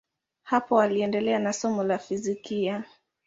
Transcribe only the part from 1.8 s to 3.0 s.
la fizikia.